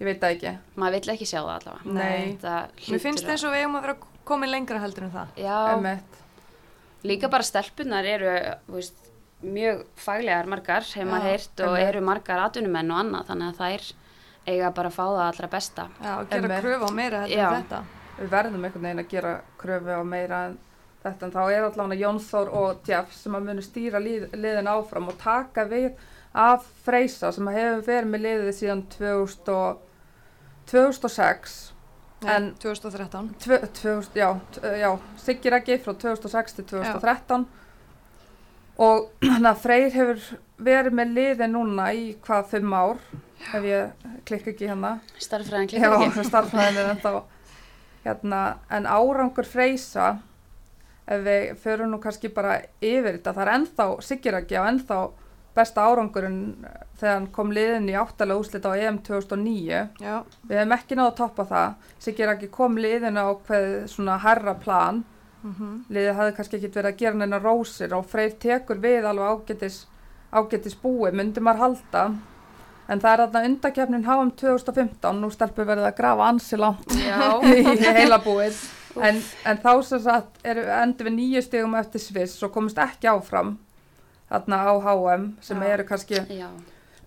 [0.00, 0.54] ég veit það ekki.
[0.80, 1.98] Maður vill ekki sjá það allavega.
[1.98, 2.24] Nei.
[2.30, 2.56] Þetta
[2.94, 3.96] Mér finnst eins og við eigum að vera
[4.30, 5.36] komin lengra heldur en það.
[5.44, 5.60] Já,
[7.04, 8.32] líka bara stelpunar eru,
[8.66, 9.09] þú veist,
[9.42, 13.60] mjög faglegar margar, hefur Já, maður heyrt og eru margar atvinnumenn og annað, þannig að
[13.60, 13.86] þær
[14.50, 15.88] eiga bara að fá það allra besta.
[16.02, 16.64] Já, og gera Einmitt.
[16.64, 17.46] kröfu á meira Já.
[17.56, 17.82] þetta.
[18.20, 20.58] Við verðum einhvern veginn að gera kröfu á meira en
[21.04, 21.26] þetta.
[21.26, 25.08] En þá er allavega Jón Þór og Jeff sem að munu stýra lið, liðin áfram
[25.08, 25.92] og taka við
[26.34, 29.78] af Freysa sem hefur verið með liðið síðan 2000 og,
[30.70, 31.72] 2006.
[32.22, 33.30] Nei, En- 2013.
[33.40, 34.40] Tvö, 2000, já,
[34.76, 37.46] já, Siggi Raggi frá 2006 til 2013
[38.80, 40.22] og þannig að Freyr hefur
[40.60, 43.02] verið með liðin núna í hvað fimm ár
[43.54, 44.96] ef ég klikka ekki hérna.
[45.20, 46.26] Starfræðin Já, klikkar ekki.
[46.30, 47.14] starfræðin er ennþá
[48.04, 50.10] hérna, en árangur freysa
[51.10, 55.00] ef við förum nú kannski bara yfir þetta, það er ennþá Siguraki á ennþá
[55.56, 56.42] besta árangurinn
[57.00, 60.14] þegar hann kom liðin í áttalega úslita á EM 2009 Já,
[60.46, 61.88] við hefum ekki náðu að toppa það.
[62.06, 65.02] Siguraki kom liðin á hvað svona herra plan
[65.42, 65.76] mhm.
[65.88, 69.86] liðið hafði kannski ekki verið að gera neina rósir og Freyr tekur við alveg ágætis,
[70.32, 72.04] ágætis búi, myndi maður halda
[72.90, 77.90] en það er þarna undakefnin HM 2015, nú stelpur verið að grafa ansi langt í
[77.94, 78.58] heila búið
[78.98, 83.56] en, en þá sem sagt endur við nýju stegum eftir Sviss og komist ekki áfram
[84.30, 85.68] þarna á HM sem Já.
[85.74, 86.48] eru kannski já,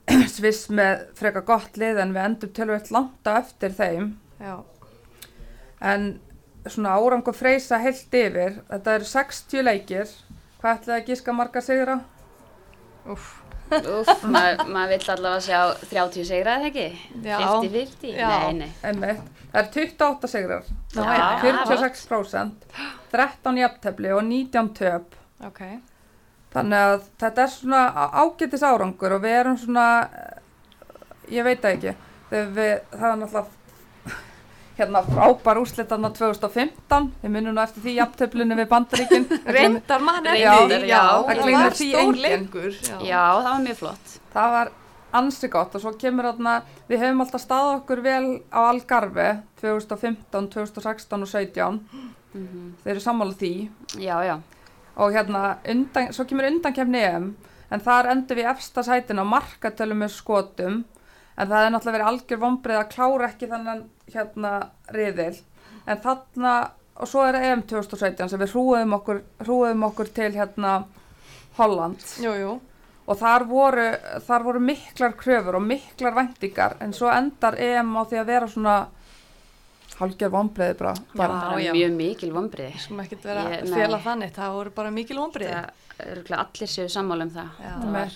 [0.35, 4.55] Sviss með freka gott lið en við endum tölvöld langt á eftir þeim já.
[5.79, 6.13] en
[6.67, 10.11] svona árangur freysa heilt yfir þetta eru 60 leikir
[10.61, 11.97] hvað ætlaði að gíska marga sigra?
[13.09, 13.31] Úf.
[13.73, 16.85] úf, maður mað vill allavega sjá 30 sigrað ekki?
[17.25, 17.37] Já.
[17.41, 18.13] 50-50?
[18.15, 18.29] Já.
[18.29, 18.69] Nei, nei.
[18.87, 19.41] Einmitt.
[19.53, 21.65] Það eru 28 sigrar, Já, já, já.
[21.69, 22.63] 46%,
[23.11, 25.17] 13 jafntefli og 19 töp.
[25.45, 25.59] Ok.
[26.53, 27.81] Þannig að þetta er svona
[28.23, 30.39] ágætis árangur og við erum svona, eh,
[31.35, 31.93] ég veit ekki,
[32.31, 33.45] við, það er náttúrulega
[34.77, 39.27] hérna frábær úrslitanna 2015, við minnum nú eftir því jafntöflunni við bandaríkinn.
[39.57, 42.71] Reyndar mann eftir Já, það var stór leikur.
[42.79, 42.95] Já.
[43.05, 44.15] Já, það var mjög flott.
[44.33, 44.73] Það var
[45.13, 46.55] ansi gott og svo kemur þarna,
[46.89, 49.29] við hefum alltaf staðið okkur vel á Algarve
[49.61, 51.79] 2015, 2016 og 17,
[52.33, 53.49] Mm þeir eru sammála því
[54.01, 54.39] Já, já.
[54.97, 57.27] og hérna, undan, svo kemur undankefni EM
[57.69, 60.79] en þar endur við efsta sætin á markatölum með skotum
[61.37, 64.53] en það er náttúrulega verið algjör vombrið að klára ekki þannan hérna
[64.93, 65.37] riðil
[65.83, 66.55] en þarna,
[66.99, 70.75] og svo er EM 2017 sem við hrúum okkur, hrúum okkur til hérna
[71.57, 72.57] Holland Jú, jú.
[73.05, 73.87] og þar voru,
[74.27, 78.51] þar voru miklar kröfur og miklar væntingar en svo endar EM á því að vera
[78.51, 78.77] svona
[79.99, 81.39] hálgjör vombriði bara, bara.
[81.47, 81.71] bara já.
[81.73, 82.79] mjög mikil vombriði.
[82.81, 87.59] Skulum ekkert vera fela þannig, það voru bara mikil örugglega allir séu sammála um það.
[87.61, 87.73] Já.
[87.73, 88.15] Það var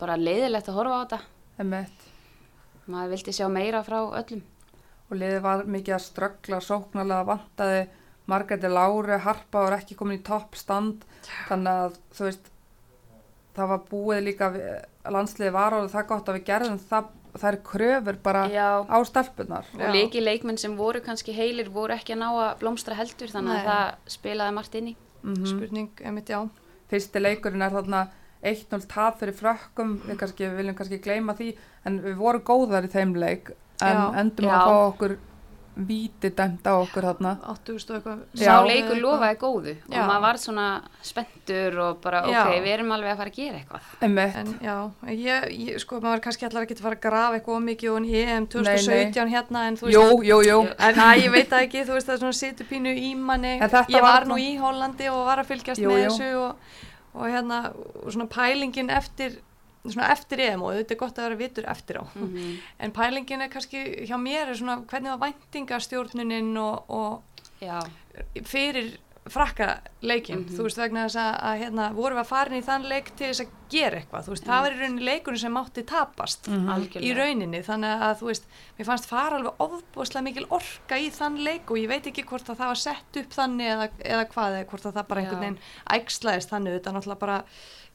[0.00, 1.20] bara leiðilegt að horfa á þetta.
[2.88, 4.42] Maður vildi sjá meira frá öllum.
[5.08, 7.82] og liðið var mikið að ströggla sóknarlega vantaði
[8.28, 11.04] Margreði Láru, Harpa var ekki komin í toppstand
[11.48, 12.50] þannig að þú veist
[13.56, 14.50] það var búið líka
[15.08, 17.08] landsliðið var alveg það gott að við gerðum það,
[17.40, 21.96] það er kröfur bara Já, á stelpunar og leiki leikmenn sem voru kannski heilir voru
[21.96, 23.58] ekki að ná að blómstra heldur þannig Nei.
[23.62, 24.96] að það spilaði margt inn í.
[25.24, 26.44] mm Spurning, emitt, já.
[26.92, 28.04] fyrsti leikurinn er þarna
[28.42, 31.54] 1-0 tap fyrir frökkum við, kannski, við viljum kannski gleyma því
[31.88, 33.50] en við vorum góðar í þeim leik
[33.82, 34.04] en Já.
[34.22, 34.54] endum Já.
[34.54, 35.18] að fá okkur
[35.78, 38.22] víti dæmt á okkur þarna 8000 og eitthvað.
[38.34, 38.48] Já.
[38.48, 40.00] Sá leikur lofaði góðu Já.
[40.00, 40.64] og maður var svona
[41.06, 42.40] spenntur og bara Já.
[42.40, 43.92] ok, við erum alveg að fara að gera eitthvað.
[44.02, 44.40] Einmitt.
[44.40, 44.74] En já,
[45.12, 48.10] ég, ég, sko, maður kannski allar ekki að fara að grafa eitthvað of mikið og
[48.10, 51.64] í EM 2017 hérna, en þú veist, jú, jú, jú En að ég veit það
[51.68, 54.50] ekki, þú veist það er svona situr pínu í manni Ég var var nú í
[54.58, 56.10] Hollandi og var að fylgjast Jú, með jú.
[56.10, 56.76] þessu og,
[57.18, 57.60] og hérna,
[58.04, 59.38] og svona pælingin eftir
[59.88, 62.56] svona eftir EM og þetta er gott að vera vitur eftir á Mhm.
[62.80, 67.22] en pælingin er kannski hjá mér er svona hvernig var væntingastjórnunin og, og
[68.44, 68.96] fyrir
[69.34, 69.66] frakka
[70.02, 70.56] leikin, Mhm.
[70.56, 73.10] þú veist vegna þess að, að hérna, vorum við að fara inn í þann leik
[73.16, 76.48] til þess að gera eitthvað, þú veist, það var í rauninni leikurinn sem mátti tapast
[76.48, 77.04] algjörlega.
[77.04, 78.44] í rauninni, þannig að þú veist
[78.78, 82.48] mér fannst fara alveg ofbúslega mikil orka í þann leik og ég veit ekki hvort
[82.48, 85.40] að það var sett upp þannig eða, eða hvað eða hvort að það bara einhvern
[85.40, 85.58] veginn
[85.90, 87.44] ægslaðist þannig, þetta náttúrulega bara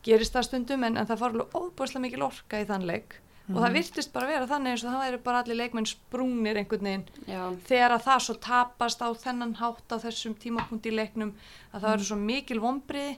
[0.04, 3.16] gerist það stundum en, en það fara alveg ofbúslega mikil orka í þann leik
[3.50, 6.88] og það virtist bara vera þannig eins og það væri bara allir leikmenn sprungnir einhvern
[6.88, 7.06] veginn.
[7.28, 11.34] Já, þegar að það svo tapast á þennan hátt á þessum tímapunkt í leiknum
[11.74, 13.18] að það eru svo mikil vombriði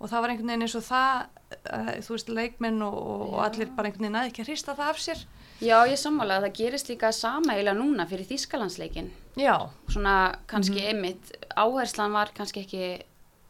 [0.00, 2.98] og það var einhvern veginn eins og það uh, þú veist leikmenn og,
[3.34, 5.24] og allir bara einhvern veginn að ekki að hrista það af sér.
[5.62, 9.10] Já ég sammála að það gerist líka sama eiginlega núna fyrir Þýskalandsleikin.
[9.38, 9.54] já,
[9.88, 10.14] Svona
[10.50, 10.86] kannski Mhm.
[10.90, 13.02] einmitt, áherslan var kannski ekki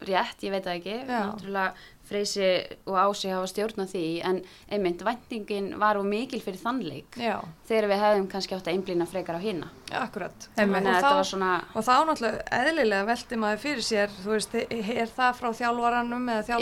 [0.08, 0.96] rétt, ég veit það ekki.
[1.08, 1.72] Náttúrulega
[2.04, 2.48] Freysi
[2.84, 4.40] og Ási hafa stjórnað því en
[4.72, 9.06] einmitt væntingin var og mikil fyrir þannleik já, þegar við hefðum kannski átt að einblýna
[9.08, 9.70] frekar á hina.
[9.94, 10.48] akkurat.
[10.58, 14.56] Þannig og þetta þá, svona, og þá náttúrulega eðlilega velti maður fyrir sér þú veist,
[14.60, 16.58] er það frá þjálfaranum eða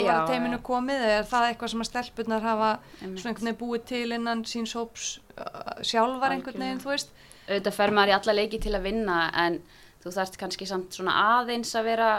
[0.55, 0.61] já.
[0.69, 3.19] komið eða er það eitthvað sem að stelpunar hafa Einmitt.
[3.19, 7.11] svona einhvern veginn búið til innan síns hóps uh, sjálfar einhvern veginn, þú veist
[7.49, 9.59] auðvitað fer maður í alla leiki til að vinna en
[10.03, 12.09] þú þarft kannski samt svona aðeins að vera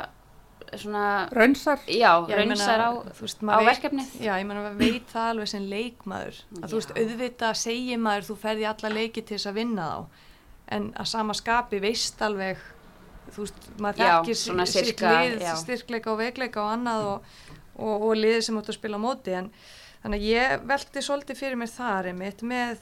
[0.75, 2.91] svona, Raunsar já, Já, ég meina, raunsar á,
[3.21, 4.13] veist, á veit- verkefnið.
[4.21, 7.03] Já, ég menna að veit það alveg sem leikmaður að þú veist, Já.
[7.05, 10.07] auðvitað segir maður þú ferði alla leiki til þess að vinna þá
[10.79, 12.59] en að sama skapi veist alveg
[13.35, 15.55] þú veist, maður Já, þekkir svona sitt sirka, lið, já.
[15.63, 17.31] styrkleika og veikleika og annað og,
[17.77, 19.51] og, og liðið sem átt að spila á móti en
[20.05, 22.79] þannig að ég velti svolítið fyrir mér þar einmitt með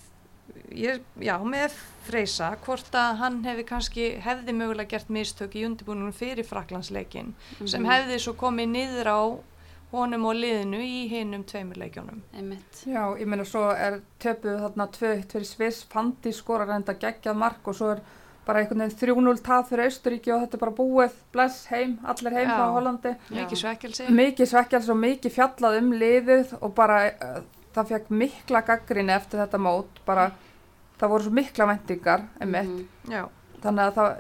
[0.75, 1.75] ég, já, með
[2.07, 7.83] Freysa hvort að hann hefði kannski hefði mögulega gert mistök í undirbúningunum fyrir Fraklandsleikin sem
[7.83, 7.91] Mhm.
[7.91, 9.21] hefði svo komið niður á
[9.93, 12.23] honum og liðinu í hinnum tveimur leikjónum.
[12.35, 12.83] Einmitt.
[12.89, 17.69] Já, ég meina svo er töpuð þarna 2-1 fyrir Sviss, Fandi skora reynda geggjað mark
[17.69, 18.01] og svo er
[18.47, 22.33] bara einhvern veginn 3-0 taf fyrir Austuríki og þetta er bara búið, bless, heim, allir
[22.33, 22.57] heim Já.
[22.57, 23.13] frá Hollandi.
[23.31, 23.37] Já.
[23.45, 24.07] Mikið svekkelsi.
[24.09, 27.43] Mikið svekkjals og mikið fjallað um liðið og bara uh,
[27.75, 30.31] það fekk mikla gaggrinni eftir þetta mót, bara
[31.01, 32.75] það voru svo mikla vendingar, einmitt.
[33.09, 33.31] Mhm.
[33.63, 34.17] Þannig að það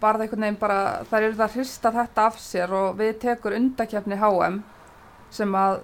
[0.00, 0.78] var það einhvern veginn bara,
[1.10, 4.62] það eru það að hrista þetta af sér og við tekur undakefni HM
[5.30, 5.80] sem að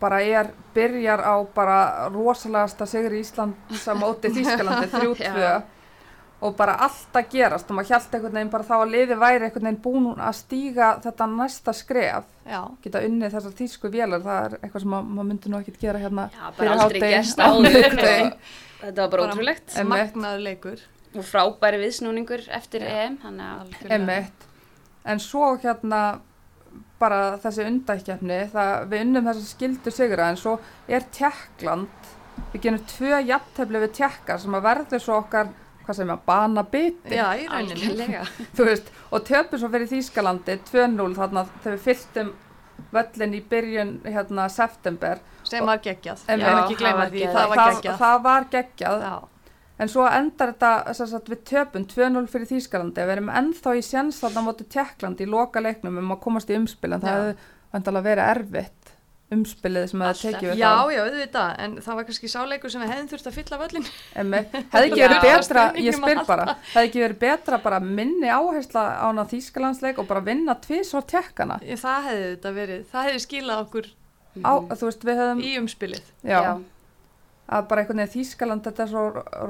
[0.00, 5.62] bara er, byrjar á bara rosalegasta sigri Íslands á móti Þýskalandi, 3-2 Já.
[6.44, 9.46] Og bara allt að gerast og maður held einhvern veginn bara þá að liði væri
[9.46, 12.60] einhvern veginn búin að stíga þetta næsta skref, já.
[12.84, 16.02] geta unnið þessar þýsku vélar, það er eitthvað sem ma- maður myndi nú ekki gera
[16.02, 18.36] hérna Já, fyrir bara aldrei Á áður
[18.82, 19.76] þetta var bara ótrúlegt.
[19.88, 20.84] Magnaður leikur.
[21.16, 23.08] og frábæri viðsnúningur eftir Já.
[23.88, 24.08] EM.
[25.06, 26.00] En svo hérna
[27.00, 28.38] bara þessi undækjafni,
[28.90, 30.56] við unnum þess að skildu sigra en svo
[30.88, 32.10] er Tjekkland,
[32.52, 35.50] við genum tvö jafntefli við Tjekkar sem að verður svo okkar,
[35.86, 38.18] hvað segir maður, bana biti, Já, í rauninni.
[38.58, 42.34] veist, og töpum svo fyrir Þýskalandi 2-0 þarna þegar við fylltum
[42.96, 45.22] völlin í byrjun hérna september.
[45.46, 46.26] Sem var geggjað.
[46.28, 47.98] En já, ekki það gleyma því, það var það, geggjað.
[48.02, 49.06] það var geggjað,
[49.76, 53.84] en svo endar þetta sem sagt, við töpum 2-0 fyrir Þýskalandi, við erum ennþá í
[53.84, 57.12] séns þarna á móti Tjekkland í loka leiknum um að komast í umspil, en það
[57.12, 57.20] Já.
[57.20, 58.75] hefði vandalega verið erfitt
[59.34, 60.20] umspilið sem Alltaf.
[60.22, 60.92] tekið við já, þá.
[60.94, 63.88] já, auðvitað, en það var kannski sáleikur sem við hefðum þurft að fylla völlin.
[64.14, 65.06] Hefði ekki Já.
[65.08, 69.98] verið betra, ég að bara, hefði ekki verið betra bara minni áhersla á hana Þýskalandsleik
[69.98, 71.58] og bara vinna tvís og Tjekkana?
[71.66, 73.90] Það hefði þetta verið, það hefði skilað okkur
[74.46, 76.10] Á, veist, við höfum, í umspilið.
[76.22, 76.52] já, já,
[77.48, 79.04] að bara einhvern veginn Þýskaland, þetta er svo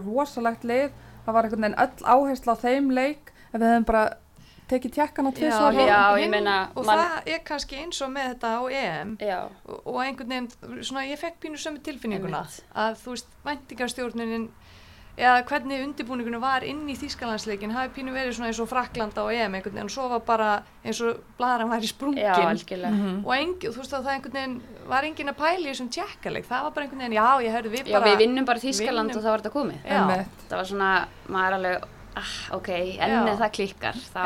[0.06, 0.92] rosalegt lið,
[1.26, 4.04] það var einhvern veginn öll áhersla á þeim leik, en við höfum bara
[4.68, 5.34] tekið Tjekkana og
[5.88, 6.00] já,
[6.76, 10.28] og man- það er kannski eins og með þetta á EM já, og, og einhvern
[10.28, 12.64] veginn, svona ég fekk pínu sömu tilfinninguna Einmitt.
[12.74, 14.48] að þú veist, væntingarstjórnunin
[15.16, 19.24] eða hvernig undirbúningunum var inn í Þýskalandsleikin hafi pínu verið svona eins og Frakland á
[19.32, 20.48] EM einhvern veginn svo var bara
[20.84, 22.90] eins og blaðran var í sprungin já, algjörlega.
[22.92, 23.24] Mhm.
[23.24, 26.62] og engi, þú veist að það einhvern veginn var engin að pæli þessum tjekkaleik, það
[26.66, 29.16] var bara einhvern veginn já, ég hörðu við já, bara við vinnum bara Þískaland vinnum-
[29.16, 29.78] og það var þetta komið.
[29.88, 30.24] Já.
[30.50, 30.90] Það var svona,
[31.28, 31.84] maður er alveg
[32.16, 34.24] ah, ok, ennið það klikkar þá.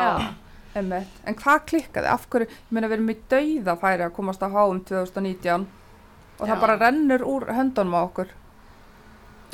[0.74, 2.06] En hvað klikkaði?
[2.06, 5.66] Af hverju, ég meina við erum í dauða færi að komast á HM 2019
[6.40, 6.60] og það Já.
[6.62, 8.28] bara rennur úr höndunum á okkur.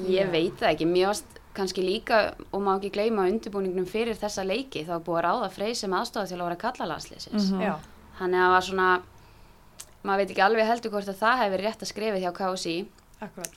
[0.05, 0.31] ég Já.
[0.31, 4.91] veit það ekki varst kannski líka, og má ekki gleyma undirbúningnum fyrir þessa leiki, þá
[4.99, 7.61] var búið að ráða frey sem aðstofa til að vera kallalandsliðsins Mhm.
[7.65, 7.75] já,
[8.19, 8.89] þannig að það var svona
[10.05, 12.87] maður veit ekki alveg heldur hvort að það hefur rétt að skrifa hjá KSI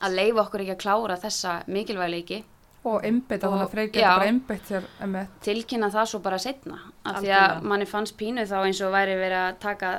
[0.01, 2.43] að leifa okkur ekki að klára þessa mikilvæg leiki
[2.87, 5.33] Og einbytta, þannig að Freyr getur bara einbytt sér einmitt.
[5.43, 9.17] tilkynna það svo bara setna af því að manni fannst pínu þá eins og væri
[9.19, 9.89] verið að taka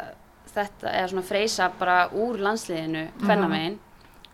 [0.54, 3.76] þetta eða svona freysa bara úr landsliðinu hvernamegin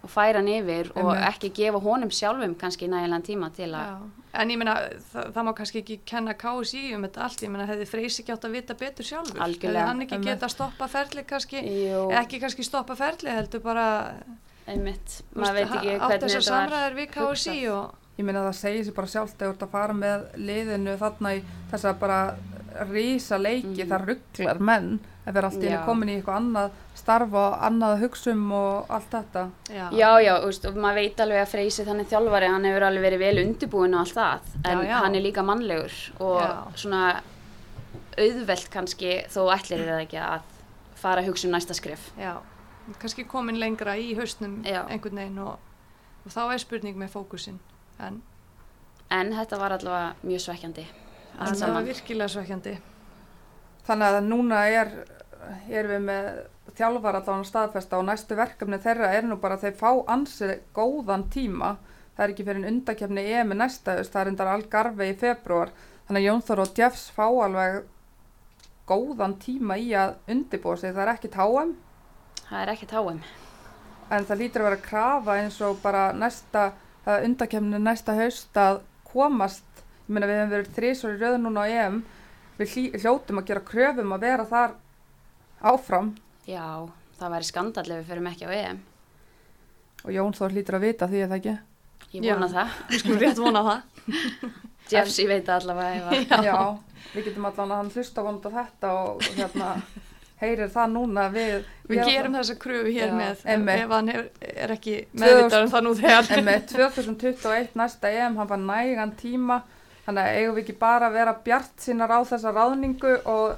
[0.07, 1.27] og færa hann yfir og Einmitt.
[1.33, 4.07] ekki gefa honum sjálfum kannski nægilegan tíma til að
[4.37, 4.77] en ég meina
[5.11, 8.33] það, það má kannski ekki kenna KSI um þetta allt, ég meina hefði Freysi ekki
[8.37, 10.31] átt að vita betur sjálfur, hefði hann ekki Einmitt.
[10.37, 13.87] geta stoppa ferli kannski, Jú, ekki kannski stoppa ferli heldur bara,
[14.69, 16.51] einmitt, maður veit ekki átt hvernig þetta var.
[16.53, 19.71] samræður við KSI og Ég meina það segir sér bara sjálft að þú ert að
[19.77, 22.21] fara með liðinu þarna í þess að bara
[22.91, 23.89] rísa leiki, Mhm.
[23.91, 25.85] það rugglar menn að vera allt í henni Já.
[25.87, 29.51] komin í eitthvað annað starf og annað að hugsa um og allt þetta.
[29.69, 32.83] já, Já, já, þú veist, og maður veit alveg að Freysi þannig þjálfari, hann hefur
[32.89, 34.99] alveg verið vel undirbúin og allt það, en Já, já.
[35.03, 36.65] hann er líka mannlegur og Já.
[36.77, 37.21] svona
[38.19, 40.41] auðvelt kannski, þó ætlir það ekki að
[40.97, 42.11] fara að hugsa um næsta skrif.
[42.19, 42.37] já,
[43.01, 44.87] kannski komin lengra í haustnum Já.
[44.89, 45.59] einhvern veginn og,
[46.25, 47.59] og þá er spurning með fókusin,
[47.99, 48.23] en
[49.11, 50.83] En þetta var allavega mjög svekkjandi,
[51.39, 52.73] það var virkilega svekkjandi.
[53.87, 54.89] Þannig að núna er,
[55.71, 56.31] er við með
[56.75, 61.29] þjálfar allan staðfesta og næstu verkefni þeirra er nú bara að þeir fá ansið góðan
[61.31, 61.77] tíma.
[62.17, 65.71] Það er ekki fyrir en undakefni EM næsta það er endar Algarve í februar.
[66.09, 67.79] Þannig að Jón Þór og Jeffs fá alveg
[68.91, 70.95] góðan tíma í að undibúa sig.
[70.97, 71.77] Það er ekki táum
[72.49, 73.21] Það er ekkert háum.
[74.11, 76.73] en það lítur að vera krafa eins og bara næsta,
[77.07, 79.65] uh, undakefni næsta haust að komast.
[80.07, 82.03] Ég meina við hefum verið þrísor í röðu núna á EM.
[82.59, 84.77] Við hljótum að gera kröfum að vera þar
[85.73, 86.13] áfram.
[86.47, 86.87] Já,
[87.19, 88.83] það væri skandall ef við förum ekki á EM.
[90.07, 91.57] Og Jón Þór hlýtur að vita því að það ekki.
[92.17, 92.53] Ég vona Já.
[92.55, 92.75] það.
[92.91, 93.81] Við skulum rétt vona það.
[94.93, 96.59] Jeffs, ég veit allavega að Já.
[97.17, 99.71] við getum allan að hann hlusta vonandi á þetta og hérna
[100.41, 101.65] heyrir það núna við.
[101.89, 103.85] Við gerum þessa kröfu hér Já, með einmitt.
[103.87, 104.27] ef hann er,
[104.65, 106.31] er ekki 2000 meðvitað um það nú þegar.
[106.37, 109.61] En með 2021 næsta EM, hann var nægan tíma,
[110.07, 113.57] þannig að eigum við ekki bara að vera bjart sínar á þessa ráðningu og,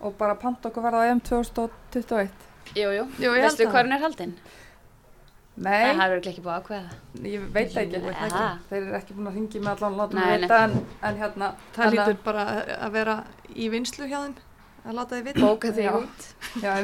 [0.00, 2.30] og bara panta okkur verða á EM 2021.
[2.78, 3.72] Jú, jú, Jú, ég held veistu það.
[3.74, 4.34] hvað hún er haldinn?
[5.60, 7.24] Nei, Það hefur ekki búið að ákveða það.
[7.32, 7.98] ég veit það ekki.
[8.00, 8.28] Jú, ekki.
[8.30, 8.44] aha.
[8.70, 10.52] Þeir eru ekki búin að ringi með allan látum Nei, nei.
[10.60, 10.76] en,
[11.10, 11.48] en hérna.
[11.74, 12.44] Það lítur bara
[12.86, 13.16] að vera
[13.50, 14.36] í vinslu hjá þeim,
[14.86, 15.40] að láta þið vita.
[15.44, 15.92] Bóka þig Já.
[16.00, 16.26] út.
[16.62, 16.74] Já.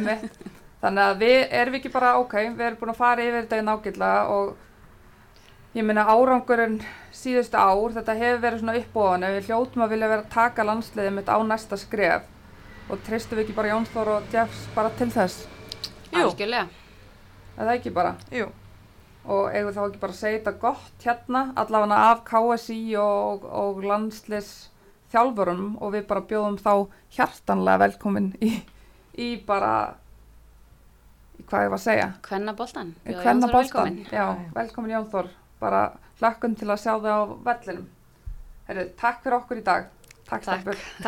[0.83, 3.65] Þannig að við erum ekki bara, ok, við erum búin að fara yfir þetta í
[3.67, 6.77] nákvæmlega og ég meina árangurinn
[7.17, 10.67] síðustu ár, þetta hefur verið svona uppbóðan ef við hljótum að vilja vera að taka
[10.69, 12.29] landsliðið mitt á næsta skref
[12.93, 15.41] og treystum við ekki bara Jón Þór og Jeffs bara til þess,
[16.13, 16.23] Jú.
[16.23, 16.69] Algjörlega.
[17.59, 18.47] eða ekki bara Jú,
[19.27, 23.83] og eigum þá ekki bara að segja þetta gott hérna, allavega af KSI og, og
[23.85, 24.53] landsliðs
[25.12, 26.73] þjálfurum og við bara bjóðum þá
[27.16, 28.53] hjartanlega velkomin í,
[29.19, 29.73] í bara
[31.47, 32.95] hvað ég var að segja Hvenna boltan.
[33.05, 34.25] Hvenna boltan, já,
[34.57, 35.29] velkomin Jón Þór
[35.61, 35.83] bara
[36.21, 37.87] hlökkum til að sjá þig á vellinum
[38.66, 39.92] Herru, takk fyrir okkur í dag
[40.27, 40.42] Takk.
[40.42, 40.66] takk.